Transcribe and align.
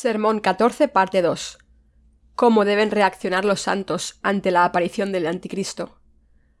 Sermón 0.00 0.38
14, 0.38 0.86
parte 0.86 1.22
2. 1.22 1.58
Cómo 2.36 2.64
deben 2.64 2.92
reaccionar 2.92 3.44
los 3.44 3.62
santos 3.62 4.20
ante 4.22 4.52
la 4.52 4.64
aparición 4.64 5.10
del 5.10 5.26
Anticristo. 5.26 5.98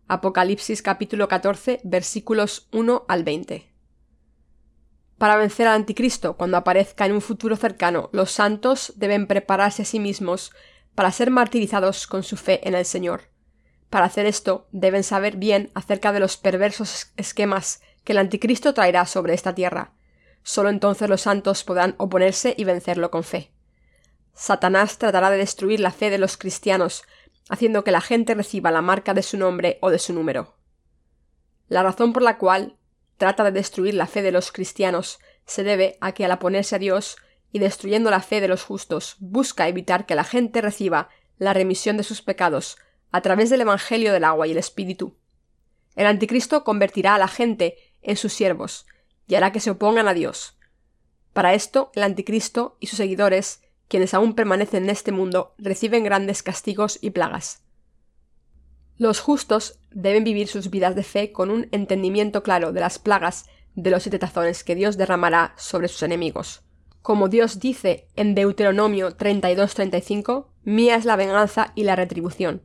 Apocalipsis 0.08 0.82
capítulo 0.82 1.28
14, 1.28 1.78
versículos 1.84 2.66
1 2.72 3.04
al 3.06 3.22
20. 3.22 3.72
Para 5.18 5.36
vencer 5.36 5.68
al 5.68 5.76
Anticristo 5.76 6.36
cuando 6.36 6.56
aparezca 6.56 7.06
en 7.06 7.12
un 7.12 7.20
futuro 7.20 7.54
cercano, 7.54 8.10
los 8.12 8.32
santos 8.32 8.92
deben 8.96 9.28
prepararse 9.28 9.82
a 9.82 9.84
sí 9.84 10.00
mismos 10.00 10.50
para 10.96 11.12
ser 11.12 11.30
martirizados 11.30 12.08
con 12.08 12.24
su 12.24 12.36
fe 12.36 12.66
en 12.66 12.74
el 12.74 12.86
Señor. 12.86 13.30
Para 13.88 14.06
hacer 14.06 14.26
esto, 14.26 14.66
deben 14.72 15.04
saber 15.04 15.36
bien 15.36 15.70
acerca 15.74 16.12
de 16.12 16.18
los 16.18 16.36
perversos 16.38 17.12
esquemas 17.16 17.82
que 18.02 18.14
el 18.14 18.18
Anticristo 18.18 18.74
traerá 18.74 19.06
sobre 19.06 19.34
esta 19.34 19.54
tierra. 19.54 19.92
Solo 20.48 20.70
entonces 20.70 21.10
los 21.10 21.20
santos 21.20 21.62
podrán 21.62 21.94
oponerse 21.98 22.54
y 22.56 22.64
vencerlo 22.64 23.10
con 23.10 23.22
fe. 23.22 23.52
Satanás 24.32 24.96
tratará 24.96 25.28
de 25.28 25.36
destruir 25.36 25.78
la 25.78 25.90
fe 25.90 26.08
de 26.08 26.16
los 26.16 26.38
cristianos, 26.38 27.02
haciendo 27.50 27.84
que 27.84 27.90
la 27.90 28.00
gente 28.00 28.34
reciba 28.34 28.70
la 28.70 28.80
marca 28.80 29.12
de 29.12 29.22
su 29.22 29.36
nombre 29.36 29.76
o 29.82 29.90
de 29.90 29.98
su 29.98 30.14
número. 30.14 30.54
La 31.68 31.82
razón 31.82 32.14
por 32.14 32.22
la 32.22 32.38
cual 32.38 32.78
trata 33.18 33.44
de 33.44 33.50
destruir 33.50 33.92
la 33.92 34.06
fe 34.06 34.22
de 34.22 34.32
los 34.32 34.50
cristianos 34.50 35.18
se 35.44 35.64
debe 35.64 35.98
a 36.00 36.12
que 36.12 36.24
al 36.24 36.32
oponerse 36.32 36.76
a 36.76 36.78
Dios 36.78 37.18
y 37.52 37.58
destruyendo 37.58 38.10
la 38.10 38.22
fe 38.22 38.40
de 38.40 38.48
los 38.48 38.62
justos, 38.62 39.16
busca 39.18 39.68
evitar 39.68 40.06
que 40.06 40.14
la 40.14 40.24
gente 40.24 40.62
reciba 40.62 41.10
la 41.36 41.52
remisión 41.52 41.98
de 41.98 42.04
sus 42.04 42.22
pecados 42.22 42.78
a 43.10 43.20
través 43.20 43.50
del 43.50 43.60
Evangelio 43.60 44.14
del 44.14 44.24
agua 44.24 44.46
y 44.46 44.52
el 44.52 44.58
Espíritu. 44.58 45.14
El 45.94 46.06
Anticristo 46.06 46.64
convertirá 46.64 47.16
a 47.16 47.18
la 47.18 47.28
gente 47.28 47.76
en 48.00 48.16
sus 48.16 48.32
siervos 48.32 48.86
y 49.28 49.36
hará 49.36 49.52
que 49.52 49.60
se 49.60 49.70
opongan 49.70 50.08
a 50.08 50.14
Dios. 50.14 50.58
Para 51.32 51.54
esto, 51.54 51.92
el 51.94 52.02
Anticristo 52.02 52.76
y 52.80 52.88
sus 52.88 52.96
seguidores, 52.96 53.62
quienes 53.86 54.14
aún 54.14 54.34
permanecen 54.34 54.84
en 54.84 54.90
este 54.90 55.12
mundo, 55.12 55.54
reciben 55.58 56.02
grandes 56.02 56.42
castigos 56.42 56.98
y 57.00 57.10
plagas. 57.10 57.62
Los 58.96 59.20
justos 59.20 59.78
deben 59.92 60.24
vivir 60.24 60.48
sus 60.48 60.70
vidas 60.70 60.96
de 60.96 61.04
fe 61.04 61.30
con 61.30 61.50
un 61.50 61.68
entendimiento 61.70 62.42
claro 62.42 62.72
de 62.72 62.80
las 62.80 62.98
plagas 62.98 63.46
de 63.76 63.90
los 63.90 64.02
siete 64.02 64.18
tazones 64.18 64.64
que 64.64 64.74
Dios 64.74 64.96
derramará 64.96 65.54
sobre 65.56 65.86
sus 65.86 66.02
enemigos. 66.02 66.62
Como 67.00 67.28
Dios 67.28 67.60
dice 67.60 68.08
en 68.16 68.34
Deuteronomio 68.34 69.16
32-35, 69.16 70.46
Mía 70.64 70.96
es 70.96 71.04
la 71.04 71.14
venganza 71.14 71.72
y 71.76 71.84
la 71.84 71.94
retribución. 71.94 72.62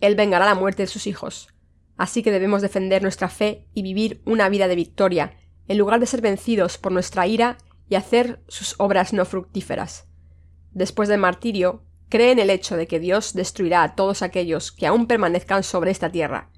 Él 0.00 0.14
vengará 0.14 0.46
la 0.46 0.54
muerte 0.54 0.84
de 0.84 0.86
sus 0.86 1.06
hijos. 1.08 1.48
Así 1.96 2.22
que 2.22 2.30
debemos 2.30 2.62
defender 2.62 3.02
nuestra 3.02 3.28
fe 3.28 3.66
y 3.74 3.82
vivir 3.82 4.22
una 4.24 4.48
vida 4.48 4.68
de 4.68 4.76
victoria, 4.76 5.36
en 5.68 5.78
lugar 5.78 6.00
de 6.00 6.06
ser 6.06 6.20
vencidos 6.20 6.78
por 6.78 6.92
nuestra 6.92 7.26
ira 7.26 7.58
y 7.88 7.94
hacer 7.94 8.40
sus 8.48 8.74
obras 8.78 9.12
no 9.12 9.24
fructíferas. 9.24 10.06
Después 10.72 11.08
del 11.08 11.20
martirio, 11.20 11.82
cree 12.08 12.32
en 12.32 12.38
el 12.38 12.50
hecho 12.50 12.76
de 12.76 12.86
que 12.86 13.00
Dios 13.00 13.34
destruirá 13.34 13.82
a 13.82 13.94
todos 13.94 14.22
aquellos 14.22 14.72
que 14.72 14.86
aún 14.86 15.06
permanezcan 15.06 15.62
sobre 15.62 15.90
esta 15.90 16.10
tierra. 16.10 16.50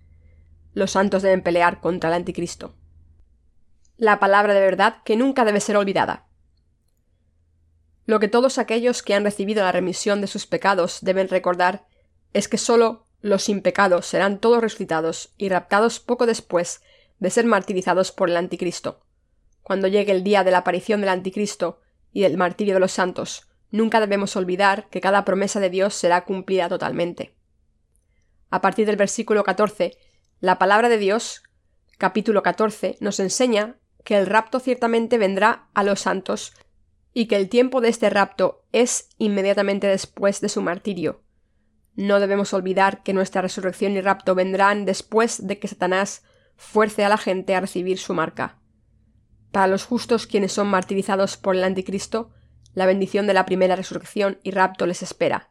Los 0.73 0.93
santos 0.93 1.23
deben 1.23 1.43
pelear 1.43 1.81
contra 1.81 2.11
el 2.11 2.17
anticristo. 2.17 2.75
La 3.97 4.21
palabra 4.21 4.55
de 4.55 4.61
verdad 4.61 4.99
que 5.05 5.17
nunca 5.17 5.45
debe 5.45 5.61
ser 5.61 5.77
olvidada. 5.77 6.27
Lo 8.07 8.21
que 8.21 8.29
todos 8.29 8.59
aquellos 8.59 9.03
que 9.03 9.15
han 9.15 9.25
recibido 9.25 9.63
la 9.63 9.73
remisión 9.73 10.21
de 10.21 10.27
sus 10.29 10.47
pecados 10.47 10.99
deben 11.03 11.29
recordar 11.29 11.87
es 12.33 12.49
que 12.49 12.59
sólo 12.59 13.05
los 13.21 13.43
sin 13.43 13.61
pecado 13.61 14.03
serán 14.03 14.39
todos 14.39 14.63
resucitados 14.63 15.35
y 15.37 15.49
raptados 15.49 16.01
poco 16.01 16.25
después 16.27 16.83
de 17.19 17.31
ser 17.31 17.47
martirizados 17.47 18.13
por 18.13 18.31
el 18.31 18.37
anticristo. 18.37 19.01
Cuando 19.63 19.89
llegue 19.89 20.13
el 20.13 20.25
día 20.25 20.45
de 20.45 20.51
la 20.51 20.59
aparición 20.59 21.01
del 21.01 21.11
anticristo 21.11 21.81
y 22.13 22.23
del 22.23 22.37
martirio 22.37 22.75
de 22.75 22.81
los 22.81 22.93
santos, 22.93 23.49
nunca 23.71 24.01
debemos 24.01 24.37
olvidar 24.37 24.89
que 24.89 25.01
cada 25.01 25.25
promesa 25.25 25.61
de 25.61 25.71
Dios 25.71 25.95
será 25.95 26.25
cumplida 26.25 26.69
totalmente. 26.69 27.35
A 28.51 28.61
partir 28.61 28.87
del 28.87 28.97
versículo 28.97 29.45
14, 29.45 29.99
la 30.41 30.59
palabra 30.59 30.89
de 30.89 30.99
Dios, 30.99 31.43
capítulo 31.99 32.43
14, 32.43 32.97
nos 33.01 33.21
enseña 33.21 33.79
que 34.05 34.17
el 34.17 34.27
rapto 34.27 34.61
ciertamente 34.61 35.19
vendrá 35.19 35.69
a 35.75 35.83
los 35.83 36.01
santos 36.01 36.55
y 37.13 37.27
que 37.27 37.37
el 37.37 37.49
tiempo 37.49 37.81
de 37.81 37.89
este 37.89 38.09
rapto 38.09 38.65
es 38.73 39.11
inmediatamente 39.19 39.87
después 39.87 40.41
de 40.41 40.49
su 40.49 40.63
martirio. 40.63 41.23
No 41.95 42.21
debemos 42.21 42.55
olvidar 42.55 43.03
que 43.03 43.13
nuestra 43.13 43.43
resurrección 43.43 43.93
y 43.93 44.01
rapto 44.01 44.35
vendrán 44.35 44.85
después 44.85 45.47
de 45.47 45.59
que 45.59 45.69
Satanás 45.69 46.23
fuerce 46.59 47.05
a 47.05 47.09
la 47.09 47.17
gente 47.17 47.55
a 47.55 47.61
recibir 47.61 47.99
su 47.99 48.13
marca. 48.13 48.59
Para 49.53 49.69
los 49.69 49.85
justos 49.85 50.27
quienes 50.27 50.53
son 50.53 50.67
martirizados 50.67 51.39
por 51.39 51.57
el 51.57 51.65
anticristo, 51.65 52.33
la 52.75 52.85
bendición 52.85 53.27
de 53.27 53.33
la 53.33 53.47
primera 53.47 53.77
resurrección 53.77 54.39
y 54.43 54.51
rapto 54.51 54.85
les 54.85 55.03
espera. 55.03 55.51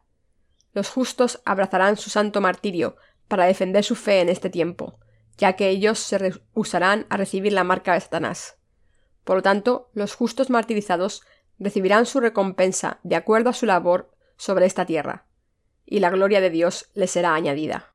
Los 0.72 0.90
justos 0.90 1.40
abrazarán 1.44 1.96
su 1.96 2.10
santo 2.10 2.40
martirio 2.40 2.96
para 3.26 3.46
defender 3.46 3.82
su 3.82 3.96
fe 3.96 4.20
en 4.20 4.28
este 4.28 4.50
tiempo, 4.50 5.00
ya 5.36 5.54
que 5.54 5.68
ellos 5.70 5.98
se 5.98 6.18
rehusarán 6.18 7.06
a 7.08 7.16
recibir 7.16 7.52
la 7.52 7.64
marca 7.64 7.94
de 7.94 8.00
Satanás. 8.00 8.58
Por 9.24 9.36
lo 9.36 9.42
tanto, 9.42 9.90
los 9.94 10.14
justos 10.14 10.50
martirizados 10.50 11.22
recibirán 11.58 12.06
su 12.06 12.20
recompensa 12.20 13.00
de 13.02 13.16
acuerdo 13.16 13.50
a 13.50 13.54
su 13.54 13.66
labor 13.66 14.14
sobre 14.36 14.66
esta 14.66 14.86
tierra, 14.86 15.26
y 15.84 16.00
la 16.00 16.10
gloria 16.10 16.40
de 16.40 16.50
Dios 16.50 16.90
les 16.94 17.10
será 17.10 17.34
añadida. 17.34 17.94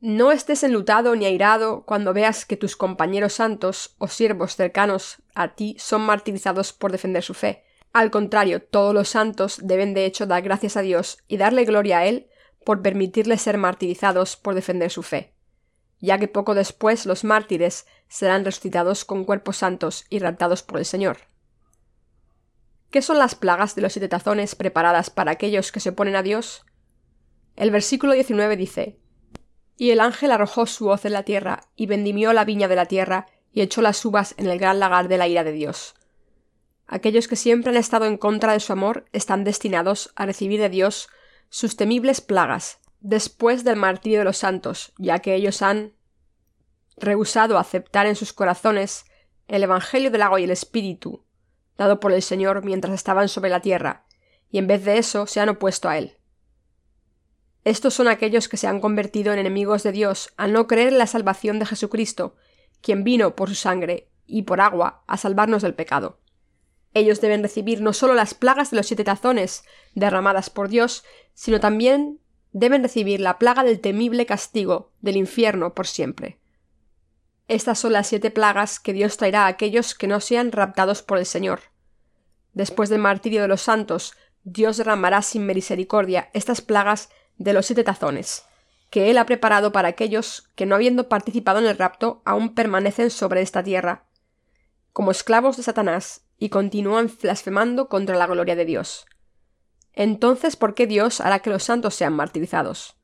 No 0.00 0.30
estés 0.30 0.62
enlutado 0.62 1.16
ni 1.16 1.26
airado 1.26 1.82
cuando 1.84 2.14
veas 2.14 2.46
que 2.46 2.56
tus 2.56 2.76
compañeros 2.76 3.32
santos 3.32 3.96
o 3.98 4.06
siervos 4.06 4.54
cercanos 4.54 5.22
a 5.34 5.56
ti 5.56 5.74
son 5.80 6.02
martirizados 6.02 6.72
por 6.72 6.92
defender 6.92 7.24
su 7.24 7.34
fe. 7.34 7.64
Al 7.92 8.12
contrario, 8.12 8.62
todos 8.62 8.94
los 8.94 9.08
santos 9.08 9.58
deben 9.60 9.94
de 9.94 10.04
hecho 10.04 10.26
dar 10.26 10.42
gracias 10.42 10.76
a 10.76 10.82
Dios 10.82 11.18
y 11.26 11.36
darle 11.36 11.64
gloria 11.64 11.98
a 11.98 12.06
Él 12.06 12.28
por 12.64 12.80
permitirles 12.80 13.42
ser 13.42 13.58
martirizados 13.58 14.36
por 14.36 14.54
defender 14.54 14.92
su 14.92 15.02
fe, 15.02 15.34
ya 15.98 16.16
que 16.18 16.28
poco 16.28 16.54
después 16.54 17.04
los 17.04 17.24
mártires 17.24 17.86
serán 18.06 18.44
resucitados 18.44 19.04
con 19.04 19.24
cuerpos 19.24 19.56
santos 19.56 20.04
y 20.10 20.20
raptados 20.20 20.62
por 20.62 20.78
el 20.78 20.84
Señor. 20.84 21.18
¿Qué 22.90 23.02
son 23.02 23.18
las 23.18 23.34
plagas 23.34 23.74
de 23.74 23.82
los 23.82 23.94
siete 23.94 24.08
tazones 24.08 24.54
preparadas 24.54 25.10
para 25.10 25.32
aquellos 25.32 25.72
que 25.72 25.80
se 25.80 25.90
oponen 25.90 26.14
a 26.14 26.22
Dios? 26.22 26.64
El 27.56 27.72
versículo 27.72 28.12
19 28.12 28.56
dice, 28.56 29.00
y 29.78 29.92
el 29.92 30.00
ángel 30.00 30.32
arrojó 30.32 30.66
su 30.66 30.88
hoz 30.88 31.04
en 31.04 31.12
la 31.12 31.22
tierra, 31.22 31.60
y 31.76 31.86
vendimió 31.86 32.32
la 32.32 32.44
viña 32.44 32.66
de 32.66 32.76
la 32.76 32.86
tierra, 32.86 33.26
y 33.52 33.62
echó 33.62 33.80
las 33.80 34.04
uvas 34.04 34.34
en 34.36 34.48
el 34.48 34.58
gran 34.58 34.80
lagar 34.80 35.06
de 35.06 35.16
la 35.16 35.28
ira 35.28 35.44
de 35.44 35.52
Dios. 35.52 35.94
Aquellos 36.88 37.28
que 37.28 37.36
siempre 37.36 37.70
han 37.70 37.76
estado 37.76 38.04
en 38.06 38.18
contra 38.18 38.52
de 38.52 38.60
su 38.60 38.72
amor 38.72 39.06
están 39.12 39.44
destinados 39.44 40.12
a 40.16 40.26
recibir 40.26 40.60
de 40.60 40.68
Dios 40.68 41.08
sus 41.48 41.76
temibles 41.76 42.20
plagas, 42.20 42.80
después 42.98 43.62
del 43.62 43.76
martirio 43.76 44.18
de 44.18 44.24
los 44.24 44.38
santos, 44.38 44.92
ya 44.98 45.20
que 45.20 45.36
ellos 45.36 45.62
han 45.62 45.94
rehusado 46.96 47.56
aceptar 47.56 48.06
en 48.06 48.16
sus 48.16 48.32
corazones 48.32 49.04
el 49.46 49.62
Evangelio 49.62 50.10
del 50.10 50.22
agua 50.22 50.40
y 50.40 50.44
el 50.44 50.50
Espíritu, 50.50 51.24
dado 51.76 52.00
por 52.00 52.12
el 52.12 52.22
Señor 52.22 52.64
mientras 52.64 52.94
estaban 52.94 53.28
sobre 53.28 53.50
la 53.50 53.60
tierra, 53.60 54.06
y 54.50 54.58
en 54.58 54.66
vez 54.66 54.84
de 54.84 54.98
eso 54.98 55.28
se 55.28 55.38
han 55.38 55.50
opuesto 55.50 55.88
a 55.88 55.98
él. 55.98 56.17
Estos 57.68 57.92
son 57.92 58.08
aquellos 58.08 58.48
que 58.48 58.56
se 58.56 58.66
han 58.66 58.80
convertido 58.80 59.30
en 59.30 59.38
enemigos 59.38 59.82
de 59.82 59.92
Dios 59.92 60.32
al 60.38 60.54
no 60.54 60.66
creer 60.66 60.88
en 60.88 60.96
la 60.96 61.06
salvación 61.06 61.58
de 61.58 61.66
Jesucristo, 61.66 62.34
quien 62.80 63.04
vino 63.04 63.36
por 63.36 63.50
su 63.50 63.56
sangre 63.56 64.08
y 64.26 64.44
por 64.44 64.62
agua 64.62 65.04
a 65.06 65.18
salvarnos 65.18 65.60
del 65.60 65.74
pecado. 65.74 66.18
Ellos 66.94 67.20
deben 67.20 67.42
recibir 67.42 67.82
no 67.82 67.92
solo 67.92 68.14
las 68.14 68.32
plagas 68.32 68.70
de 68.70 68.78
los 68.78 68.86
siete 68.86 69.04
tazones 69.04 69.64
derramadas 69.94 70.48
por 70.48 70.70
Dios, 70.70 71.04
sino 71.34 71.60
también 71.60 72.20
deben 72.52 72.82
recibir 72.82 73.20
la 73.20 73.38
plaga 73.38 73.64
del 73.64 73.80
temible 73.80 74.24
castigo 74.24 74.94
del 75.02 75.18
infierno 75.18 75.74
por 75.74 75.86
siempre. 75.86 76.38
Estas 77.48 77.78
son 77.78 77.92
las 77.92 78.06
siete 78.06 78.30
plagas 78.30 78.80
que 78.80 78.94
Dios 78.94 79.18
traerá 79.18 79.44
a 79.44 79.48
aquellos 79.48 79.94
que 79.94 80.06
no 80.06 80.20
sean 80.20 80.52
raptados 80.52 81.02
por 81.02 81.18
el 81.18 81.26
Señor. 81.26 81.60
Después 82.54 82.88
del 82.88 83.00
martirio 83.00 83.42
de 83.42 83.48
los 83.48 83.60
santos, 83.60 84.14
Dios 84.42 84.78
derramará 84.78 85.20
sin 85.20 85.44
misericordia 85.44 86.30
estas 86.32 86.62
plagas 86.62 87.10
de 87.38 87.52
los 87.52 87.66
siete 87.66 87.84
tazones, 87.84 88.44
que 88.90 89.10
él 89.10 89.18
ha 89.18 89.26
preparado 89.26 89.72
para 89.72 89.88
aquellos 89.88 90.48
que 90.54 90.66
no 90.66 90.74
habiendo 90.74 91.08
participado 91.08 91.58
en 91.58 91.66
el 91.66 91.78
rapto 91.78 92.22
aún 92.24 92.54
permanecen 92.54 93.10
sobre 93.10 93.42
esta 93.42 93.62
tierra, 93.62 94.04
como 94.92 95.10
esclavos 95.10 95.56
de 95.56 95.62
Satanás, 95.62 96.22
y 96.38 96.50
continúan 96.50 97.10
blasfemando 97.20 97.88
contra 97.88 98.16
la 98.16 98.26
gloria 98.26 98.56
de 98.56 98.64
Dios. 98.64 99.06
Entonces, 99.92 100.54
¿por 100.56 100.74
qué 100.74 100.86
Dios 100.86 101.20
hará 101.20 101.40
que 101.40 101.50
los 101.50 101.64
santos 101.64 101.94
sean 101.94 102.12
martirizados? 102.12 102.96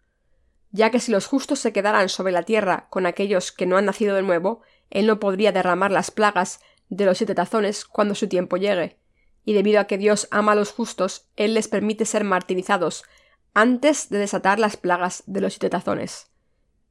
Ya 0.70 0.90
que 0.90 1.00
si 1.00 1.10
los 1.10 1.26
justos 1.26 1.58
se 1.58 1.72
quedaran 1.72 2.08
sobre 2.08 2.32
la 2.32 2.44
tierra 2.44 2.86
con 2.90 3.06
aquellos 3.06 3.50
que 3.52 3.66
no 3.66 3.76
han 3.76 3.84
nacido 3.86 4.14
de 4.14 4.22
nuevo, 4.22 4.62
Él 4.90 5.06
no 5.06 5.18
podría 5.18 5.52
derramar 5.52 5.90
las 5.90 6.10
plagas 6.10 6.60
de 6.88 7.04
los 7.04 7.18
siete 7.18 7.34
tazones 7.34 7.84
cuando 7.84 8.14
su 8.14 8.28
tiempo 8.28 8.56
llegue, 8.56 8.98
y 9.44 9.54
debido 9.54 9.80
a 9.80 9.84
que 9.84 9.98
Dios 9.98 10.28
ama 10.30 10.52
a 10.52 10.54
los 10.56 10.72
justos, 10.72 11.28
Él 11.36 11.54
les 11.54 11.68
permite 11.68 12.04
ser 12.04 12.24
martirizados 12.24 13.04
antes 13.54 14.08
de 14.08 14.18
desatar 14.18 14.58
las 14.58 14.76
plagas 14.76 15.22
de 15.26 15.40
los 15.40 15.54
siete 15.54 15.70
tazones. 15.70 16.30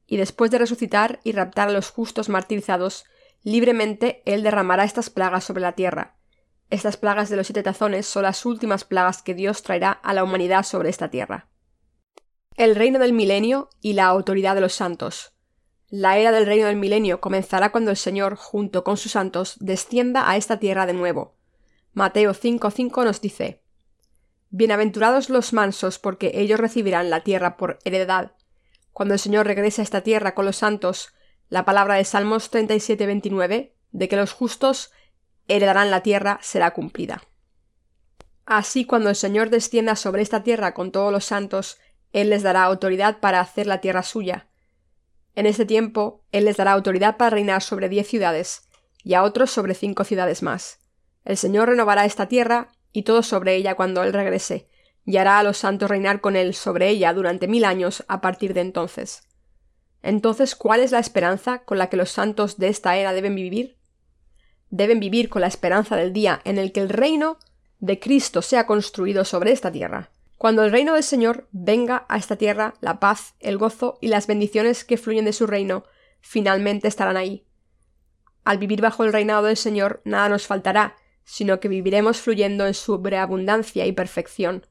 Y 0.06 0.16
después 0.16 0.50
de 0.50 0.58
resucitar 0.58 1.20
y 1.22 1.32
raptar 1.32 1.68
a 1.68 1.72
los 1.72 1.90
justos 1.90 2.28
martirizados, 2.28 3.04
libremente 3.42 4.22
Él 4.24 4.42
derramará 4.42 4.84
estas 4.84 5.10
plagas 5.10 5.44
sobre 5.44 5.60
la 5.60 5.72
tierra. 5.72 6.16
Estas 6.70 6.96
plagas 6.96 7.28
de 7.28 7.36
los 7.36 7.46
siete 7.46 7.62
tazones 7.62 8.06
son 8.06 8.22
las 8.22 8.46
últimas 8.46 8.84
plagas 8.84 9.22
que 9.22 9.34
Dios 9.34 9.62
traerá 9.62 9.92
a 9.92 10.14
la 10.14 10.24
humanidad 10.24 10.64
sobre 10.64 10.88
esta 10.88 11.10
tierra. 11.10 11.48
El 12.56 12.74
reino 12.74 12.98
del 12.98 13.12
milenio 13.12 13.68
y 13.80 13.92
la 13.92 14.06
autoridad 14.06 14.54
de 14.54 14.62
los 14.62 14.72
santos. 14.72 15.34
La 15.88 16.18
era 16.18 16.32
del 16.32 16.46
reino 16.46 16.66
del 16.66 16.76
milenio 16.76 17.20
comenzará 17.20 17.70
cuando 17.70 17.90
el 17.90 17.96
Señor, 17.96 18.36
junto 18.36 18.84
con 18.84 18.96
sus 18.96 19.12
santos, 19.12 19.56
descienda 19.60 20.28
a 20.30 20.36
esta 20.36 20.58
tierra 20.58 20.86
de 20.86 20.94
nuevo. 20.94 21.36
Mateo 21.92 22.32
5:5 22.32 23.04
nos 23.04 23.20
dice 23.20 23.63
Bienaventurados 24.56 25.30
los 25.30 25.52
mansos, 25.52 25.98
porque 25.98 26.30
ellos 26.36 26.60
recibirán 26.60 27.10
la 27.10 27.24
tierra 27.24 27.56
por 27.56 27.80
heredad. 27.84 28.36
Cuando 28.92 29.14
el 29.14 29.18
Señor 29.18 29.48
regrese 29.48 29.82
a 29.82 29.82
esta 29.82 30.02
tierra 30.02 30.36
con 30.36 30.44
los 30.44 30.54
santos, 30.54 31.12
la 31.48 31.64
palabra 31.64 31.96
de 31.96 32.04
Salmos 32.04 32.52
37:29, 32.52 33.74
de 33.90 34.08
que 34.08 34.14
los 34.14 34.30
justos 34.30 34.92
heredarán 35.48 35.90
la 35.90 36.04
tierra, 36.04 36.38
será 36.40 36.70
cumplida. 36.70 37.24
Así, 38.46 38.84
cuando 38.84 39.10
el 39.10 39.16
Señor 39.16 39.50
descienda 39.50 39.96
sobre 39.96 40.22
esta 40.22 40.44
tierra 40.44 40.72
con 40.72 40.92
todos 40.92 41.10
los 41.10 41.24
santos, 41.24 41.78
Él 42.12 42.30
les 42.30 42.44
dará 42.44 42.62
autoridad 42.62 43.18
para 43.18 43.40
hacer 43.40 43.66
la 43.66 43.80
tierra 43.80 44.04
suya. 44.04 44.46
En 45.34 45.46
este 45.46 45.66
tiempo, 45.66 46.22
Él 46.30 46.44
les 46.44 46.58
dará 46.58 46.74
autoridad 46.74 47.16
para 47.16 47.30
reinar 47.30 47.60
sobre 47.60 47.88
diez 47.88 48.06
ciudades, 48.06 48.68
y 49.02 49.14
a 49.14 49.24
otros 49.24 49.50
sobre 49.50 49.74
cinco 49.74 50.04
ciudades 50.04 50.44
más. 50.44 50.78
El 51.24 51.38
Señor 51.38 51.70
renovará 51.70 52.04
esta 52.04 52.28
tierra 52.28 52.70
y 52.94 53.02
todo 53.02 53.22
sobre 53.22 53.56
ella 53.56 53.74
cuando 53.74 54.02
Él 54.04 54.14
regrese, 54.14 54.68
y 55.04 55.18
hará 55.18 55.38
a 55.38 55.42
los 55.42 55.58
santos 55.58 55.90
reinar 55.90 56.22
con 56.22 56.36
Él 56.36 56.54
sobre 56.54 56.88
ella 56.88 57.12
durante 57.12 57.48
mil 57.48 57.66
años 57.66 58.04
a 58.08 58.22
partir 58.22 58.54
de 58.54 58.62
entonces. 58.62 59.24
Entonces, 60.00 60.54
¿cuál 60.54 60.80
es 60.80 60.92
la 60.92 61.00
esperanza 61.00 61.64
con 61.64 61.76
la 61.76 61.88
que 61.88 61.96
los 61.96 62.10
santos 62.10 62.56
de 62.56 62.68
esta 62.68 62.96
era 62.96 63.12
deben 63.12 63.34
vivir? 63.34 63.76
Deben 64.70 65.00
vivir 65.00 65.28
con 65.28 65.42
la 65.42 65.48
esperanza 65.48 65.96
del 65.96 66.12
día 66.12 66.40
en 66.44 66.56
el 66.56 66.72
que 66.72 66.80
el 66.80 66.88
reino 66.88 67.38
de 67.80 67.98
Cristo 67.98 68.42
sea 68.42 68.64
construido 68.64 69.24
sobre 69.24 69.50
esta 69.50 69.72
tierra. 69.72 70.10
Cuando 70.38 70.62
el 70.62 70.70
reino 70.70 70.94
del 70.94 71.02
Señor 71.02 71.48
venga 71.50 72.06
a 72.08 72.16
esta 72.16 72.36
tierra, 72.36 72.74
la 72.80 73.00
paz, 73.00 73.34
el 73.40 73.58
gozo 73.58 73.98
y 74.00 74.08
las 74.08 74.28
bendiciones 74.28 74.84
que 74.84 74.98
fluyen 74.98 75.24
de 75.24 75.32
su 75.32 75.46
reino 75.48 75.84
finalmente 76.20 76.86
estarán 76.86 77.16
ahí. 77.16 77.44
Al 78.44 78.58
vivir 78.58 78.80
bajo 78.80 79.02
el 79.02 79.12
reinado 79.12 79.46
del 79.46 79.56
Señor, 79.56 80.00
nada 80.04 80.28
nos 80.28 80.46
faltará, 80.46 80.96
sino 81.24 81.60
que 81.60 81.68
viviremos 81.68 82.20
fluyendo 82.20 82.66
en 82.66 82.74
su 82.74 82.94
abundancia 82.94 83.86
y 83.86 83.92
perfección. 83.92 84.66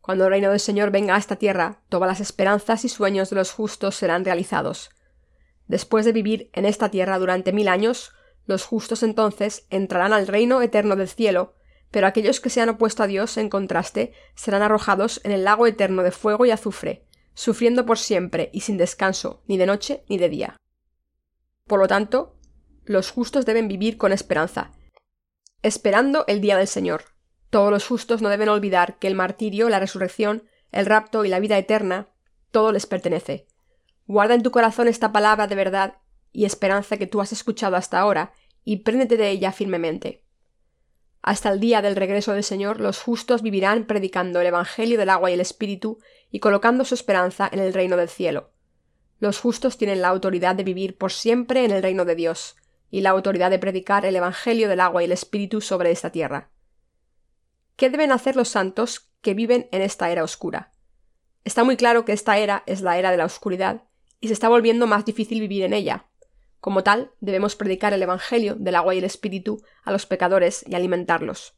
Cuando 0.00 0.24
el 0.24 0.30
reino 0.30 0.50
del 0.50 0.60
Señor 0.60 0.90
venga 0.90 1.14
a 1.14 1.18
esta 1.18 1.36
tierra, 1.36 1.82
todas 1.88 2.08
las 2.08 2.20
esperanzas 2.20 2.84
y 2.84 2.88
sueños 2.88 3.30
de 3.30 3.36
los 3.36 3.52
justos 3.52 3.94
serán 3.94 4.24
realizados. 4.24 4.90
Después 5.66 6.04
de 6.04 6.12
vivir 6.12 6.50
en 6.52 6.66
esta 6.66 6.90
tierra 6.90 7.18
durante 7.18 7.52
mil 7.52 7.68
años, 7.68 8.12
los 8.46 8.64
justos 8.64 9.02
entonces 9.02 9.66
entrarán 9.70 10.12
al 10.12 10.26
reino 10.26 10.60
eterno 10.60 10.96
del 10.96 11.08
cielo, 11.08 11.54
pero 11.90 12.06
aquellos 12.06 12.40
que 12.40 12.50
se 12.50 12.60
han 12.60 12.68
opuesto 12.68 13.02
a 13.02 13.06
Dios, 13.06 13.36
en 13.36 13.48
contraste, 13.48 14.12
serán 14.34 14.62
arrojados 14.62 15.20
en 15.24 15.30
el 15.30 15.44
lago 15.44 15.66
eterno 15.66 16.02
de 16.02 16.10
fuego 16.10 16.44
y 16.44 16.50
azufre, 16.50 17.06
sufriendo 17.34 17.86
por 17.86 17.98
siempre 17.98 18.50
y 18.52 18.60
sin 18.60 18.76
descanso, 18.76 19.42
ni 19.46 19.56
de 19.56 19.66
noche 19.66 20.04
ni 20.08 20.18
de 20.18 20.28
día. 20.28 20.56
Por 21.66 21.80
lo 21.80 21.88
tanto, 21.88 22.36
los 22.84 23.10
justos 23.10 23.46
deben 23.46 23.68
vivir 23.68 23.96
con 23.96 24.12
esperanza, 24.12 24.72
esperando 25.64 26.26
el 26.28 26.42
día 26.42 26.58
del 26.58 26.68
Señor. 26.68 27.04
Todos 27.48 27.70
los 27.70 27.86
justos 27.86 28.20
no 28.20 28.28
deben 28.28 28.50
olvidar 28.50 28.98
que 28.98 29.06
el 29.06 29.14
martirio, 29.14 29.70
la 29.70 29.80
resurrección, 29.80 30.44
el 30.72 30.84
rapto 30.84 31.24
y 31.24 31.28
la 31.28 31.40
vida 31.40 31.56
eterna, 31.56 32.08
todo 32.50 32.70
les 32.70 32.84
pertenece. 32.84 33.46
Guarda 34.06 34.34
en 34.34 34.42
tu 34.42 34.50
corazón 34.50 34.88
esta 34.88 35.10
palabra 35.10 35.46
de 35.46 35.54
verdad 35.54 35.94
y 36.32 36.44
esperanza 36.44 36.98
que 36.98 37.06
tú 37.06 37.22
has 37.22 37.32
escuchado 37.32 37.76
hasta 37.76 37.98
ahora, 37.98 38.32
y 38.62 38.78
préndete 38.78 39.16
de 39.16 39.30
ella 39.30 39.52
firmemente. 39.52 40.22
Hasta 41.22 41.50
el 41.50 41.60
día 41.60 41.80
del 41.80 41.96
regreso 41.96 42.34
del 42.34 42.44
Señor, 42.44 42.80
los 42.80 43.00
justos 43.00 43.40
vivirán 43.40 43.86
predicando 43.86 44.42
el 44.42 44.48
Evangelio 44.48 44.98
del 44.98 45.08
agua 45.08 45.30
y 45.30 45.34
el 45.34 45.40
Espíritu 45.40 45.98
y 46.30 46.40
colocando 46.40 46.84
su 46.84 46.94
esperanza 46.94 47.48
en 47.50 47.60
el 47.60 47.72
reino 47.72 47.96
del 47.96 48.10
cielo. 48.10 48.50
Los 49.18 49.38
justos 49.38 49.78
tienen 49.78 50.02
la 50.02 50.08
autoridad 50.08 50.56
de 50.56 50.64
vivir 50.64 50.98
por 50.98 51.12
siempre 51.12 51.64
en 51.64 51.70
el 51.70 51.82
reino 51.82 52.04
de 52.04 52.16
Dios, 52.16 52.56
y 52.94 53.00
la 53.00 53.10
autoridad 53.10 53.50
de 53.50 53.58
predicar 53.58 54.06
el 54.06 54.14
Evangelio 54.14 54.68
del 54.68 54.78
agua 54.78 55.02
y 55.02 55.06
el 55.06 55.10
Espíritu 55.10 55.60
sobre 55.60 55.90
esta 55.90 56.10
tierra. 56.10 56.52
¿Qué 57.74 57.90
deben 57.90 58.12
hacer 58.12 58.36
los 58.36 58.50
santos 58.50 59.10
que 59.20 59.34
viven 59.34 59.68
en 59.72 59.82
esta 59.82 60.12
era 60.12 60.22
oscura? 60.22 60.70
Está 61.42 61.64
muy 61.64 61.76
claro 61.76 62.04
que 62.04 62.12
esta 62.12 62.38
era 62.38 62.62
es 62.66 62.82
la 62.82 62.96
era 62.96 63.10
de 63.10 63.16
la 63.16 63.24
oscuridad, 63.24 63.82
y 64.20 64.28
se 64.28 64.32
está 64.32 64.48
volviendo 64.48 64.86
más 64.86 65.04
difícil 65.04 65.40
vivir 65.40 65.64
en 65.64 65.72
ella. 65.72 66.06
Como 66.60 66.84
tal, 66.84 67.10
debemos 67.18 67.56
predicar 67.56 67.92
el 67.92 68.02
Evangelio 68.04 68.54
del 68.54 68.76
agua 68.76 68.94
y 68.94 68.98
el 68.98 69.04
Espíritu 69.04 69.60
a 69.82 69.90
los 69.90 70.06
pecadores 70.06 70.64
y 70.64 70.76
alimentarlos. 70.76 71.56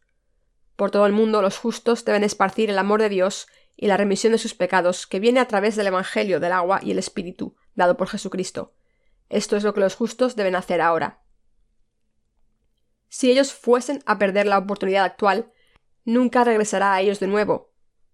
Por 0.74 0.90
todo 0.90 1.04
el 1.04 1.12
mundo 1.12 1.42
los 1.42 1.58
justos 1.58 2.06
deben 2.06 2.24
esparcir 2.24 2.70
el 2.70 2.78
amor 2.78 3.02
de 3.02 3.10
Dios 3.10 3.46
y 3.76 3.88
la 3.88 3.98
remisión 3.98 4.32
de 4.32 4.38
sus 4.38 4.54
pecados 4.54 5.06
que 5.06 5.20
viene 5.20 5.40
a 5.40 5.48
través 5.48 5.76
del 5.76 5.88
Evangelio 5.88 6.40
del 6.40 6.52
agua 6.52 6.80
y 6.82 6.92
el 6.92 6.98
Espíritu, 6.98 7.56
dado 7.74 7.98
por 7.98 8.08
Jesucristo. 8.08 8.72
Esto 9.28 9.58
es 9.58 9.64
lo 9.64 9.74
que 9.74 9.80
los 9.80 9.96
justos 9.96 10.34
deben 10.34 10.56
hacer 10.56 10.80
ahora. 10.80 11.25
Si 13.08 13.31
ellos 13.31 13.53
fuesen 13.53 14.03
a 14.06 14.19
perder 14.19 14.47
la 14.47 14.58
oportunidad 14.58 15.05
actual, 15.05 15.53
nunca 16.05 16.44
regresará 16.44 16.94
a 16.94 17.00
ellos 17.00 17.20
de 17.20 17.26
nuevo. 17.26 17.73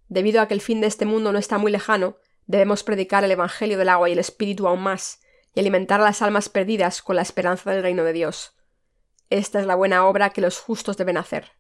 Debido 0.09 0.41
a 0.41 0.49
que 0.49 0.55
el 0.55 0.61
fin 0.61 0.81
de 0.81 0.87
este 0.87 1.07
mundo 1.07 1.33
no 1.33 1.39
está 1.39 1.59
muy 1.59 1.73
lejano, 1.73 2.17
debemos 2.47 2.83
predicar 2.83 3.25
el 3.25 3.31
Evangelio 3.31 3.79
del 3.79 3.89
agua 3.89 4.09
y 4.09 4.13
el 4.13 4.19
Espíritu 4.19 4.67
aún 4.67 4.83
más, 4.83 5.21
y 5.55 5.61
alimentar 5.61 6.01
a 6.01 6.05
las 6.05 6.23
almas 6.23 6.49
perdidas 6.49 7.03
con 7.03 7.17
la 7.17 7.23
esperanza 7.23 7.71
del 7.71 7.83
reino 7.83 8.05
de 8.05 8.13
Dios. 8.13 8.57
Esta 9.31 9.61
es 9.61 9.67
la 9.67 9.75
buena 9.75 10.07
obra 10.07 10.31
que 10.31 10.41
los 10.41 10.59
justos 10.59 10.97
deben 10.97 11.17
hacer. 11.17 11.53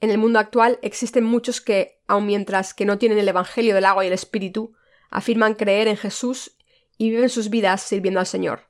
En 0.00 0.10
el 0.10 0.18
mundo 0.18 0.38
actual 0.38 0.78
existen 0.82 1.24
muchos 1.24 1.60
que, 1.60 2.02
aun 2.06 2.26
mientras 2.26 2.74
que 2.74 2.84
no 2.84 2.98
tienen 2.98 3.18
el 3.18 3.28
Evangelio 3.28 3.74
del 3.74 3.84
agua 3.84 4.04
y 4.04 4.08
el 4.08 4.12
Espíritu, 4.12 4.74
afirman 5.10 5.54
creer 5.54 5.88
en 5.88 5.96
Jesús 5.96 6.56
y 6.98 7.10
viven 7.10 7.28
sus 7.28 7.50
vidas 7.50 7.82
sirviendo 7.82 8.20
al 8.20 8.26
Señor. 8.26 8.65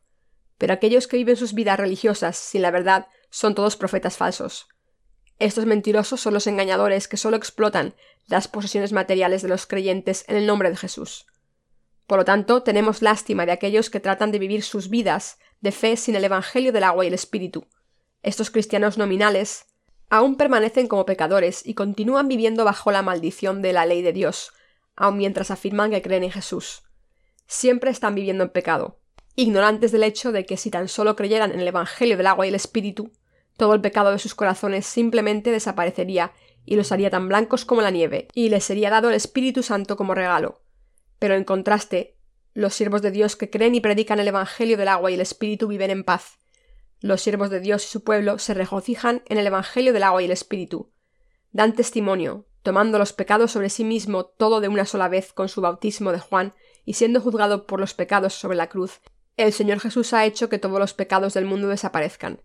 Pero 0.58 0.72
aquellos 0.72 1.06
que 1.06 1.16
viven 1.16 1.36
sus 1.36 1.54
vidas 1.54 1.78
religiosas 1.78 2.36
sin 2.36 2.62
la 2.62 2.70
verdad 2.70 3.06
son 3.30 3.54
todos 3.54 3.76
profetas 3.76 4.16
falsos. 4.16 4.68
Estos 5.38 5.66
mentirosos 5.66 6.20
son 6.20 6.32
los 6.32 6.46
engañadores 6.46 7.08
que 7.08 7.18
solo 7.18 7.36
explotan 7.36 7.94
las 8.26 8.48
posesiones 8.48 8.92
materiales 8.92 9.42
de 9.42 9.48
los 9.48 9.66
creyentes 9.66 10.24
en 10.28 10.36
el 10.36 10.46
nombre 10.46 10.70
de 10.70 10.76
Jesús. 10.76 11.26
Por 12.06 12.18
lo 12.18 12.24
tanto, 12.24 12.62
tenemos 12.62 13.02
lástima 13.02 13.44
de 13.44 13.52
aquellos 13.52 13.90
que 13.90 14.00
tratan 14.00 14.32
de 14.32 14.38
vivir 14.38 14.62
sus 14.62 14.88
vidas 14.88 15.38
de 15.60 15.72
fe 15.72 15.96
sin 15.96 16.14
el 16.14 16.24
Evangelio 16.24 16.72
del 16.72 16.84
agua 16.84 17.04
y 17.04 17.08
el 17.08 17.14
Espíritu. 17.14 17.66
Estos 18.22 18.50
cristianos 18.50 18.96
nominales 18.96 19.66
aún 20.08 20.36
permanecen 20.36 20.86
como 20.86 21.04
pecadores 21.04 21.66
y 21.66 21.74
continúan 21.74 22.28
viviendo 22.28 22.64
bajo 22.64 22.92
la 22.92 23.02
maldición 23.02 23.60
de 23.60 23.72
la 23.72 23.86
ley 23.86 24.02
de 24.02 24.12
Dios, 24.12 24.52
aun 24.94 25.16
mientras 25.16 25.50
afirman 25.50 25.90
que 25.90 26.02
creen 26.02 26.24
en 26.24 26.30
Jesús. 26.30 26.82
Siempre 27.46 27.90
están 27.90 28.14
viviendo 28.14 28.44
en 28.44 28.50
pecado, 28.50 29.00
ignorantes 29.36 29.92
del 29.92 30.02
hecho 30.02 30.32
de 30.32 30.46
que 30.46 30.56
si 30.56 30.70
tan 30.70 30.88
solo 30.88 31.14
creyeran 31.14 31.52
en 31.52 31.60
el 31.60 31.68
Evangelio 31.68 32.16
del 32.16 32.26
agua 32.26 32.46
y 32.46 32.48
el 32.48 32.54
Espíritu, 32.54 33.12
todo 33.56 33.74
el 33.74 33.80
pecado 33.80 34.10
de 34.10 34.18
sus 34.18 34.34
corazones 34.34 34.86
simplemente 34.86 35.50
desaparecería 35.50 36.32
y 36.64 36.76
los 36.76 36.90
haría 36.90 37.10
tan 37.10 37.28
blancos 37.28 37.64
como 37.64 37.82
la 37.82 37.90
nieve, 37.90 38.28
y 38.34 38.48
les 38.48 38.64
sería 38.64 38.90
dado 38.90 39.08
el 39.08 39.14
Espíritu 39.14 39.62
Santo 39.62 39.96
como 39.96 40.14
regalo. 40.14 40.60
Pero 41.18 41.34
en 41.34 41.44
contraste, 41.44 42.16
los 42.54 42.74
siervos 42.74 43.02
de 43.02 43.10
Dios 43.10 43.36
que 43.36 43.50
creen 43.50 43.74
y 43.74 43.80
predican 43.80 44.18
el 44.18 44.28
Evangelio 44.28 44.76
del 44.76 44.88
agua 44.88 45.10
y 45.10 45.14
el 45.14 45.20
Espíritu 45.20 45.68
viven 45.68 45.90
en 45.90 46.02
paz. 46.02 46.38
Los 47.00 47.20
siervos 47.20 47.50
de 47.50 47.60
Dios 47.60 47.84
y 47.84 47.88
su 47.88 48.02
pueblo 48.02 48.38
se 48.38 48.54
regocijan 48.54 49.22
en 49.26 49.38
el 49.38 49.46
Evangelio 49.46 49.92
del 49.92 50.02
agua 50.02 50.22
y 50.22 50.24
el 50.24 50.30
Espíritu. 50.32 50.90
Dan 51.52 51.74
testimonio, 51.74 52.46
tomando 52.62 52.98
los 52.98 53.12
pecados 53.12 53.52
sobre 53.52 53.70
sí 53.70 53.84
mismo 53.84 54.24
todo 54.24 54.60
de 54.60 54.68
una 54.68 54.86
sola 54.86 55.08
vez 55.08 55.32
con 55.32 55.48
su 55.48 55.60
bautismo 55.60 56.12
de 56.12 56.18
Juan, 56.18 56.54
y 56.84 56.94
siendo 56.94 57.20
juzgado 57.20 57.66
por 57.66 57.78
los 57.78 57.94
pecados 57.94 58.34
sobre 58.34 58.56
la 58.56 58.68
cruz, 58.68 59.00
el 59.36 59.52
Señor 59.52 59.80
Jesús 59.80 60.12
ha 60.12 60.24
hecho 60.24 60.48
que 60.48 60.58
todos 60.58 60.78
los 60.78 60.94
pecados 60.94 61.34
del 61.34 61.44
mundo 61.44 61.68
desaparezcan. 61.68 62.40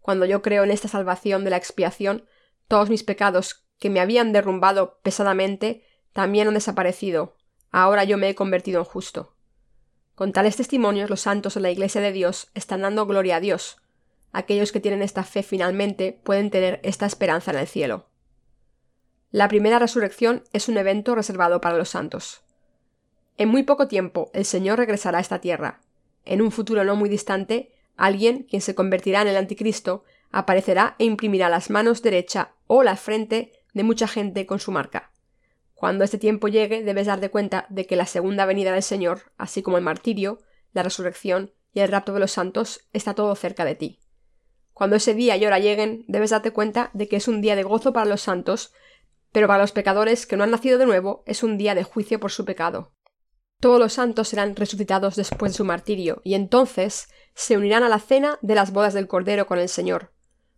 Cuando 0.00 0.26
yo 0.26 0.42
creo 0.42 0.62
en 0.62 0.70
esta 0.70 0.88
salvación 0.88 1.44
de 1.44 1.50
la 1.50 1.56
expiación, 1.56 2.24
todos 2.68 2.90
mis 2.90 3.02
pecados 3.02 3.66
que 3.78 3.90
me 3.90 4.00
habían 4.00 4.32
derrumbado 4.32 5.00
pesadamente 5.02 5.84
también 6.12 6.48
han 6.48 6.54
desaparecido. 6.54 7.36
Ahora 7.70 8.04
yo 8.04 8.16
me 8.16 8.28
he 8.28 8.34
convertido 8.34 8.78
en 8.78 8.84
justo. 8.84 9.34
Con 10.14 10.32
tales 10.32 10.56
testimonios 10.56 11.10
los 11.10 11.20
santos 11.20 11.56
en 11.56 11.62
la 11.62 11.70
Iglesia 11.70 12.00
de 12.00 12.12
Dios 12.12 12.50
están 12.54 12.82
dando 12.82 13.06
gloria 13.06 13.36
a 13.36 13.40
Dios. 13.40 13.78
Aquellos 14.32 14.72
que 14.72 14.80
tienen 14.80 15.02
esta 15.02 15.24
fe 15.24 15.42
finalmente 15.42 16.20
pueden 16.24 16.50
tener 16.50 16.80
esta 16.84 17.06
esperanza 17.06 17.50
en 17.50 17.58
el 17.58 17.66
cielo. 17.66 18.06
La 19.30 19.48
primera 19.48 19.78
resurrección 19.78 20.44
es 20.52 20.68
un 20.68 20.78
evento 20.78 21.14
reservado 21.14 21.60
para 21.60 21.76
los 21.76 21.90
santos. 21.90 22.42
En 23.36 23.48
muy 23.48 23.64
poco 23.64 23.88
tiempo 23.88 24.30
el 24.32 24.44
Señor 24.44 24.78
regresará 24.78 25.18
a 25.18 25.20
esta 25.20 25.40
tierra. 25.40 25.82
En 26.26 26.42
un 26.42 26.52
futuro 26.52 26.84
no 26.84 26.96
muy 26.96 27.08
distante, 27.08 27.72
Alguien, 27.96 28.42
quien 28.44 28.62
se 28.62 28.74
convertirá 28.74 29.22
en 29.22 29.28
el 29.28 29.36
anticristo, 29.36 30.04
aparecerá 30.30 30.96
e 30.98 31.04
imprimirá 31.04 31.48
las 31.48 31.70
manos 31.70 32.02
derecha 32.02 32.52
o 32.66 32.82
la 32.82 32.96
frente 32.96 33.52
de 33.72 33.82
mucha 33.84 34.06
gente 34.06 34.46
con 34.46 34.58
su 34.58 34.70
marca. 34.70 35.10
Cuando 35.74 36.04
este 36.04 36.18
tiempo 36.18 36.48
llegue, 36.48 36.82
debes 36.82 37.06
darte 37.06 37.30
cuenta 37.30 37.66
de 37.68 37.86
que 37.86 37.96
la 37.96 38.06
segunda 38.06 38.44
venida 38.44 38.72
del 38.72 38.82
Señor, 38.82 39.32
así 39.38 39.62
como 39.62 39.78
el 39.78 39.84
martirio, 39.84 40.38
la 40.72 40.82
resurrección 40.82 41.52
y 41.72 41.80
el 41.80 41.88
rapto 41.88 42.12
de 42.12 42.20
los 42.20 42.32
santos 42.32 42.86
está 42.92 43.14
todo 43.14 43.34
cerca 43.34 43.64
de 43.64 43.74
ti. 43.74 44.00
Cuando 44.72 44.96
ese 44.96 45.14
día 45.14 45.36
y 45.36 45.46
hora 45.46 45.58
lleguen, 45.58 46.04
debes 46.06 46.30
darte 46.30 46.50
cuenta 46.50 46.90
de 46.92 47.08
que 47.08 47.16
es 47.16 47.28
un 47.28 47.40
día 47.40 47.56
de 47.56 47.62
gozo 47.62 47.92
para 47.92 48.06
los 48.06 48.20
santos, 48.20 48.72
pero 49.32 49.46
para 49.46 49.60
los 49.62 49.72
pecadores 49.72 50.26
que 50.26 50.36
no 50.36 50.44
han 50.44 50.50
nacido 50.50 50.78
de 50.78 50.86
nuevo 50.86 51.22
es 51.26 51.42
un 51.42 51.56
día 51.56 51.74
de 51.74 51.84
juicio 51.84 52.20
por 52.20 52.30
su 52.30 52.44
pecado. 52.44 52.92
Todos 53.60 53.80
los 53.80 53.94
santos 53.94 54.28
serán 54.28 54.54
resucitados 54.54 55.16
después 55.16 55.52
de 55.52 55.56
su 55.56 55.64
martirio, 55.64 56.20
y 56.24 56.34
entonces 56.34 57.08
se 57.34 57.56
unirán 57.56 57.82
a 57.82 57.88
la 57.88 57.98
cena 57.98 58.38
de 58.42 58.54
las 58.54 58.72
bodas 58.72 58.94
del 58.94 59.08
Cordero 59.08 59.46
con 59.46 59.58
el 59.58 59.68
Señor. 59.68 60.12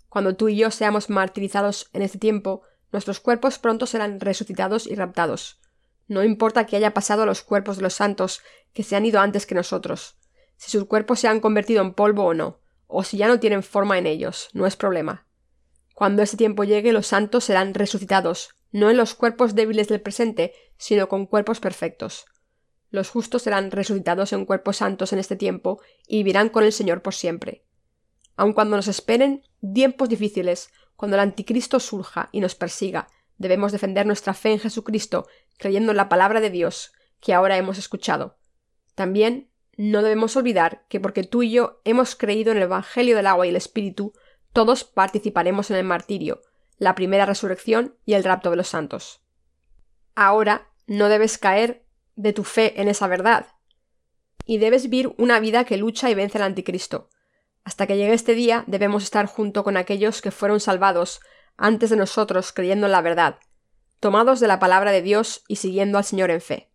Cuando 0.08 0.34
tú 0.34 0.48
y 0.48 0.56
yo 0.56 0.70
seamos 0.70 1.10
martirizados 1.10 1.90
en 1.92 2.02
este 2.02 2.18
tiempo, 2.18 2.62
nuestros 2.92 3.20
cuerpos 3.20 3.58
pronto 3.58 3.86
serán 3.86 4.20
resucitados 4.20 4.86
y 4.86 4.94
raptados. 4.94 5.60
No 6.06 6.24
importa 6.24 6.66
que 6.66 6.76
haya 6.76 6.94
pasado 6.94 7.22
a 7.22 7.26
los 7.26 7.42
cuerpos 7.42 7.76
de 7.76 7.82
los 7.82 7.94
santos 7.94 8.40
que 8.72 8.82
se 8.82 8.96
han 8.96 9.06
ido 9.06 9.20
antes 9.20 9.46
que 9.46 9.54
nosotros, 9.54 10.16
si 10.58 10.70
sus 10.70 10.84
cuerpos 10.84 11.20
se 11.20 11.28
han 11.28 11.40
convertido 11.40 11.82
en 11.82 11.94
polvo 11.94 12.24
o 12.24 12.34
no, 12.34 12.60
o 12.86 13.04
si 13.04 13.16
ya 13.16 13.28
no 13.28 13.38
tienen 13.38 13.62
forma 13.62 13.96
en 13.96 14.06
ellos, 14.06 14.48
no 14.52 14.66
es 14.66 14.76
problema. 14.76 15.26
Cuando 15.94 16.22
ese 16.22 16.36
tiempo 16.36 16.64
llegue, 16.64 16.92
los 16.92 17.06
santos 17.06 17.44
serán 17.44 17.74
resucitados, 17.74 18.50
no 18.72 18.90
en 18.90 18.96
los 18.96 19.14
cuerpos 19.14 19.54
débiles 19.54 19.88
del 19.88 20.00
presente, 20.00 20.52
sino 20.76 21.08
con 21.08 21.26
cuerpos 21.26 21.60
perfectos. 21.60 22.26
Los 22.90 23.10
justos 23.10 23.42
serán 23.42 23.70
resucitados 23.70 24.32
en 24.32 24.46
cuerpos 24.46 24.78
santos 24.78 25.12
en 25.12 25.18
este 25.18 25.36
tiempo 25.36 25.80
y 26.06 26.18
vivirán 26.18 26.48
con 26.48 26.64
el 26.64 26.72
Señor 26.72 27.02
por 27.02 27.14
siempre. 27.14 27.64
Aun 28.36 28.52
cuando 28.52 28.76
nos 28.76 28.88
esperen 28.88 29.42
tiempos 29.74 30.08
difíciles, 30.08 30.70
cuando 30.96 31.16
el 31.16 31.20
anticristo 31.20 31.80
surja 31.80 32.28
y 32.32 32.40
nos 32.40 32.54
persiga, 32.54 33.08
debemos 33.36 33.72
defender 33.72 34.06
nuestra 34.06 34.34
fe 34.34 34.52
en 34.52 34.58
Jesucristo, 34.58 35.26
creyendo 35.58 35.92
en 35.92 35.96
la 35.96 36.08
palabra 36.08 36.40
de 36.40 36.50
Dios 36.50 36.92
que 37.20 37.34
ahora 37.34 37.56
hemos 37.56 37.78
escuchado. 37.78 38.38
También 38.94 39.50
no 39.76 40.02
debemos 40.02 40.36
olvidar 40.36 40.84
que 40.88 40.98
porque 40.98 41.22
tú 41.22 41.42
y 41.42 41.52
yo 41.52 41.80
hemos 41.84 42.16
creído 42.16 42.50
en 42.50 42.58
el 42.58 42.64
Evangelio 42.64 43.16
del 43.16 43.26
agua 43.26 43.46
y 43.46 43.50
el 43.50 43.56
Espíritu, 43.56 44.12
todos 44.52 44.84
participaremos 44.84 45.70
en 45.70 45.76
el 45.76 45.84
martirio, 45.84 46.40
la 46.78 46.94
primera 46.94 47.26
resurrección 47.26 47.96
y 48.04 48.14
el 48.14 48.24
rapto 48.24 48.50
de 48.50 48.56
los 48.56 48.68
santos. 48.68 49.20
Ahora 50.14 50.70
no 50.86 51.08
debes 51.08 51.38
caer 51.38 51.84
de 52.18 52.32
tu 52.32 52.42
fe 52.42 52.80
en 52.80 52.88
esa 52.88 53.06
verdad, 53.06 53.46
y 54.44 54.58
debes 54.58 54.84
vivir 54.84 55.14
una 55.18 55.38
vida 55.40 55.64
que 55.64 55.76
lucha 55.76 56.10
y 56.10 56.14
vence 56.14 56.36
al 56.38 56.44
anticristo. 56.44 57.08
Hasta 57.62 57.86
que 57.86 57.96
llegue 57.96 58.12
este 58.12 58.34
día 58.34 58.64
debemos 58.66 59.04
estar 59.04 59.26
junto 59.26 59.62
con 59.62 59.76
aquellos 59.76 60.20
que 60.20 60.30
fueron 60.30 60.58
salvados 60.58 61.20
antes 61.56 61.90
de 61.90 61.96
nosotros 61.96 62.52
creyendo 62.52 62.86
en 62.86 62.92
la 62.92 63.02
verdad, 63.02 63.38
tomados 64.00 64.40
de 64.40 64.48
la 64.48 64.58
palabra 64.58 64.90
de 64.90 65.02
Dios 65.02 65.44
y 65.48 65.56
siguiendo 65.56 65.96
al 65.96 66.04
Señor 66.04 66.30
en 66.30 66.40
fe. 66.40 66.72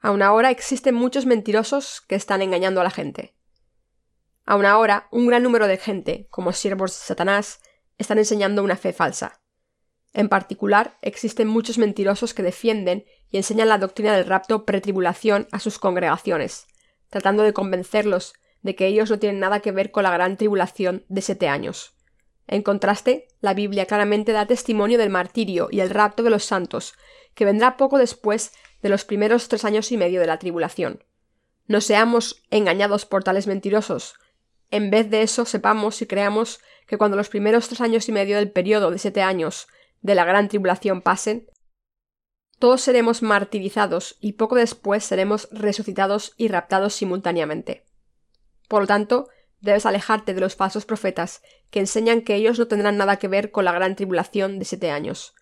Aun 0.00 0.22
ahora 0.22 0.50
existen 0.50 0.94
muchos 0.94 1.26
mentirosos 1.26 2.00
que 2.00 2.14
están 2.14 2.40
engañando 2.40 2.80
a 2.80 2.84
la 2.84 2.90
gente. 2.90 3.34
Aun 4.46 4.64
ahora, 4.64 5.08
un 5.10 5.26
gran 5.26 5.42
número 5.42 5.66
de 5.66 5.76
gente, 5.76 6.26
como 6.30 6.52
siervos 6.52 6.92
de 6.92 7.04
Satanás, 7.04 7.60
están 7.98 8.16
enseñando 8.16 8.62
una 8.62 8.76
fe 8.76 8.94
falsa. 8.94 9.42
En 10.14 10.28
particular, 10.28 10.96
existen 11.02 11.48
muchos 11.48 11.76
mentirosos 11.76 12.32
que 12.32 12.42
defienden 12.42 13.04
y 13.30 13.36
enseñan 13.36 13.68
la 13.68 13.78
doctrina 13.78 14.14
del 14.14 14.26
rapto 14.26 14.64
pretribulación 14.64 15.48
a 15.52 15.58
sus 15.58 15.78
congregaciones, 15.78 16.66
tratando 17.10 17.42
de 17.42 17.52
convencerlos 17.52 18.34
de 18.62 18.74
que 18.74 18.86
ellos 18.86 19.10
no 19.10 19.18
tienen 19.18 19.40
nada 19.40 19.60
que 19.60 19.72
ver 19.72 19.90
con 19.90 20.02
la 20.02 20.10
gran 20.10 20.36
tribulación 20.36 21.04
de 21.08 21.22
siete 21.22 21.48
años. 21.48 21.94
En 22.46 22.62
contraste, 22.62 23.28
la 23.40 23.54
Biblia 23.54 23.86
claramente 23.86 24.32
da 24.32 24.46
testimonio 24.46 24.98
del 24.98 25.10
martirio 25.10 25.68
y 25.70 25.80
el 25.80 25.90
rapto 25.90 26.22
de 26.22 26.30
los 26.30 26.44
santos, 26.44 26.94
que 27.34 27.44
vendrá 27.44 27.76
poco 27.76 27.98
después 27.98 28.52
de 28.82 28.88
los 28.88 29.04
primeros 29.04 29.48
tres 29.48 29.64
años 29.64 29.92
y 29.92 29.96
medio 29.96 30.20
de 30.20 30.26
la 30.26 30.38
tribulación. 30.38 31.04
No 31.66 31.80
seamos 31.80 32.42
engañados 32.50 33.04
por 33.04 33.22
tales 33.22 33.46
mentirosos, 33.46 34.14
en 34.70 34.90
vez 34.90 35.10
de 35.10 35.22
eso, 35.22 35.44
sepamos 35.44 36.02
y 36.02 36.06
creamos 36.06 36.60
que 36.86 36.98
cuando 36.98 37.16
los 37.16 37.28
primeros 37.28 37.68
tres 37.68 37.80
años 37.80 38.08
y 38.08 38.12
medio 38.12 38.36
del 38.36 38.50
periodo 38.50 38.90
de 38.90 38.98
siete 38.98 39.22
años 39.22 39.66
de 40.02 40.14
la 40.14 40.24
gran 40.24 40.48
tribulación 40.48 41.00
pasen, 41.00 41.48
todos 42.58 42.80
seremos 42.80 43.22
martirizados 43.22 44.16
y 44.20 44.32
poco 44.32 44.56
después 44.56 45.04
seremos 45.04 45.48
resucitados 45.52 46.34
y 46.36 46.48
raptados 46.48 46.94
simultáneamente. 46.94 47.84
Por 48.68 48.82
lo 48.82 48.86
tanto, 48.86 49.28
debes 49.60 49.86
alejarte 49.86 50.34
de 50.34 50.40
los 50.40 50.56
falsos 50.56 50.84
profetas 50.84 51.42
que 51.70 51.80
enseñan 51.80 52.22
que 52.22 52.34
ellos 52.34 52.58
no 52.58 52.66
tendrán 52.66 52.96
nada 52.96 53.16
que 53.16 53.28
ver 53.28 53.50
con 53.50 53.64
la 53.64 53.72
gran 53.72 53.96
tribulación 53.96 54.58
de 54.58 54.64
siete 54.64 54.90
años. 54.90 55.34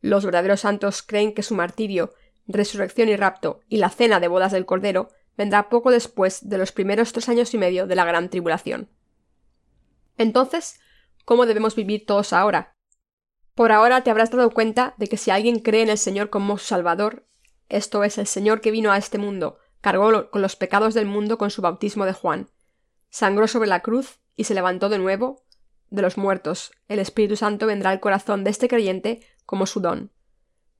Los 0.00 0.24
verdaderos 0.24 0.60
santos 0.60 1.02
creen 1.02 1.34
que 1.34 1.42
su 1.42 1.54
martirio, 1.54 2.14
resurrección 2.46 3.08
y 3.08 3.16
rapto 3.16 3.60
y 3.68 3.76
la 3.78 3.90
cena 3.90 4.20
de 4.20 4.28
bodas 4.28 4.52
del 4.52 4.66
Cordero 4.66 5.10
vendrá 5.36 5.68
poco 5.68 5.90
después 5.90 6.48
de 6.48 6.58
los 6.58 6.72
primeros 6.72 7.12
tres 7.12 7.28
años 7.28 7.54
y 7.54 7.58
medio 7.58 7.86
de 7.86 7.96
la 7.96 8.04
gran 8.04 8.28
tribulación. 8.28 8.88
Entonces, 10.18 10.80
¿cómo 11.24 11.46
debemos 11.46 11.74
vivir 11.74 12.04
todos 12.06 12.32
ahora? 12.32 12.76
Por 13.54 13.70
ahora 13.72 14.02
te 14.02 14.10
habrás 14.10 14.30
dado 14.30 14.50
cuenta 14.50 14.94
de 14.96 15.08
que 15.08 15.16
si 15.16 15.30
alguien 15.30 15.58
cree 15.58 15.82
en 15.82 15.90
el 15.90 15.98
Señor 15.98 16.30
como 16.30 16.58
su 16.58 16.66
Salvador, 16.66 17.26
esto 17.68 18.04
es 18.04 18.18
el 18.18 18.26
Señor 18.26 18.60
que 18.60 18.70
vino 18.70 18.92
a 18.92 18.96
este 18.98 19.18
mundo, 19.18 19.58
cargó 19.80 20.30
con 20.30 20.42
los 20.42 20.56
pecados 20.56 20.94
del 20.94 21.06
mundo 21.06 21.38
con 21.38 21.50
su 21.50 21.60
bautismo 21.62 22.06
de 22.06 22.12
Juan, 22.12 22.50
sangró 23.10 23.46
sobre 23.46 23.68
la 23.68 23.80
cruz 23.80 24.20
y 24.36 24.44
se 24.44 24.54
levantó 24.54 24.88
de 24.88 24.98
nuevo 24.98 25.42
de 25.92 26.00
los 26.00 26.16
muertos, 26.16 26.72
el 26.88 26.98
Espíritu 26.98 27.36
Santo 27.36 27.66
vendrá 27.66 27.90
al 27.90 28.00
corazón 28.00 28.44
de 28.44 28.50
este 28.50 28.66
creyente 28.66 29.20
como 29.44 29.66
su 29.66 29.80
don. 29.80 30.10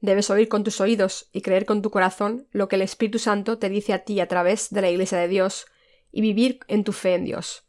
Debes 0.01 0.31
oír 0.31 0.49
con 0.49 0.65
tus 0.65 0.81
oídos 0.81 1.29
y 1.33 1.43
creer 1.43 1.67
con 1.67 1.83
tu 1.83 1.91
corazón 1.91 2.49
lo 2.51 2.67
que 2.67 2.77
el 2.77 2.83
Espíritu 2.83 3.19
Santo 3.19 3.59
te 3.59 3.69
dice 3.69 3.93
a 3.93 4.05
ti 4.05 4.21
a 4.21 4.27
través 4.27 4.71
de 4.71 4.81
la 4.81 4.91
Iglesia 4.91 5.19
de 5.19 5.29
Dios 5.29 5.67
y 6.11 6.23
vivir 6.23 6.61
en 6.67 6.83
tu 6.83 6.93
fe 6.93 7.15
en 7.15 7.25
Dios. 7.25 7.65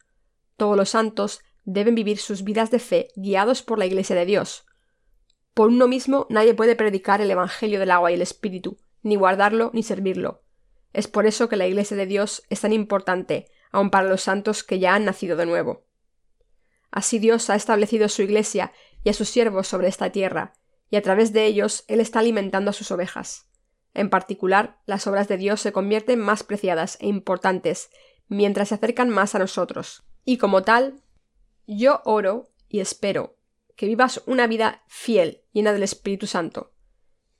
Todos 0.56 0.76
los 0.76 0.88
santos 0.88 1.40
deben 1.64 1.94
vivir 1.94 2.18
sus 2.18 2.44
vidas 2.44 2.70
de 2.70 2.78
fe 2.78 3.08
guiados 3.14 3.62
por 3.62 3.78
la 3.78 3.86
Iglesia 3.86 4.16
de 4.16 4.24
Dios. 4.24 4.64
Por 5.54 5.68
uno 5.68 5.86
mismo 5.86 6.26
nadie 6.30 6.52
puede 6.52 6.74
predicar 6.74 7.20
el 7.20 7.30
Evangelio 7.30 7.78
del 7.78 7.92
agua 7.92 8.10
y 8.10 8.14
el 8.14 8.22
Espíritu, 8.22 8.76
ni 9.02 9.14
guardarlo 9.14 9.70
ni 9.72 9.84
servirlo. 9.84 10.42
Es 10.92 11.06
por 11.06 11.26
eso 11.26 11.48
que 11.48 11.56
la 11.56 11.66
Iglesia 11.66 11.96
de 11.96 12.06
Dios 12.06 12.42
es 12.50 12.60
tan 12.60 12.72
importante, 12.72 13.46
aun 13.70 13.90
para 13.90 14.08
los 14.08 14.22
santos 14.22 14.64
que 14.64 14.80
ya 14.80 14.94
han 14.94 15.04
nacido 15.04 15.36
de 15.36 15.46
nuevo. 15.46 15.84
Así 16.90 17.20
Dios 17.20 17.50
ha 17.50 17.54
establecido 17.54 18.08
su 18.08 18.22
Iglesia 18.22 18.72
y 19.04 19.10
a 19.10 19.12
sus 19.12 19.28
siervos 19.28 19.68
sobre 19.68 19.88
esta 19.88 20.10
tierra, 20.10 20.54
y 20.90 20.96
a 20.96 21.02
través 21.02 21.32
de 21.32 21.46
ellos 21.46 21.84
Él 21.86 22.00
está 22.00 22.18
alimentando 22.18 22.70
a 22.70 22.74
sus 22.74 22.90
ovejas. 22.90 23.46
En 23.94 24.10
particular, 24.10 24.78
las 24.86 25.06
obras 25.06 25.28
de 25.28 25.36
Dios 25.36 25.60
se 25.60 25.72
convierten 25.72 26.18
más 26.18 26.42
preciadas 26.42 26.98
e 27.00 27.06
importantes 27.06 27.90
mientras 28.26 28.68
se 28.68 28.74
acercan 28.74 29.08
más 29.08 29.36
a 29.36 29.38
nosotros. 29.38 30.02
Y 30.24 30.38
como 30.38 30.62
tal, 30.62 31.00
yo 31.66 32.00
oro 32.04 32.48
y 32.68 32.80
espero 32.80 33.36
que 33.76 33.86
vivas 33.86 34.22
una 34.26 34.46
vida 34.46 34.82
fiel, 34.86 35.42
llena 35.52 35.72
del 35.72 35.82
Espíritu 35.82 36.26
Santo. 36.26 36.72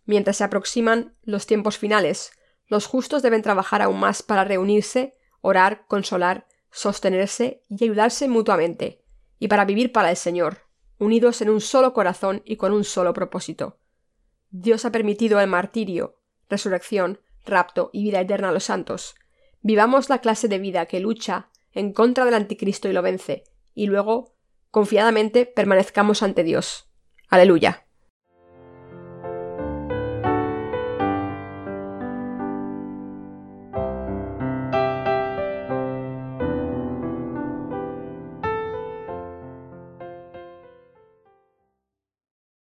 Mientras 0.05 0.39
se 0.39 0.45
aproximan 0.45 1.17
los 1.23 1.47
tiempos 1.47 1.79
finales, 1.79 2.33
los 2.67 2.87
justos 2.87 3.23
deben 3.23 3.43
trabajar 3.43 3.83
aún 3.83 4.01
más 4.01 4.23
para 4.23 4.45
reunirse, 4.45 5.17
orar, 5.41 5.87
consolar, 5.87 6.47
sostenerse 6.71 7.63
y 7.69 7.85
ayudarse 7.85 8.29
mutuamente, 8.29 9.03
y 9.39 9.49
para 9.49 9.65
vivir 9.65 9.93
para 9.93 10.11
el 10.11 10.17
Señor, 10.17 10.63
unidos 10.99 11.41
en 11.41 11.51
un 11.51 11.61
solo 11.61 11.93
corazón 11.93 12.43
y 12.45 12.57
con 12.57 12.73
un 12.73 12.85
solo 12.85 13.13
propósito. 13.13 13.79
Dios 14.51 14.85
ha 14.85 14.93
permitido 14.93 15.41
el 15.41 15.49
martirio, 15.49 16.19
resurrección, 16.49 17.21
rapto 17.45 17.91
y 17.93 18.05
vida 18.05 18.21
eterna 18.21 18.49
a 18.49 18.53
los 18.53 18.65
santos. 18.65 19.15
Vivamos 19.61 20.09
la 20.09 20.19
clase 20.21 20.49
de 20.49 20.59
vida 20.59 20.87
que 20.87 21.01
lucha 21.01 21.51
en 21.73 21.93
contra 21.93 22.25
del 22.25 22.35
anticristo 22.35 22.89
y 22.89 22.93
lo 22.93 23.03
vence, 23.03 23.45
y 23.75 23.87
luego, 23.87 24.34
confiadamente, 24.75 25.47
permanezcamos 25.47 26.25
ante 26.25 26.43
Dios. 26.43 26.91
Aleluya. 27.29 27.84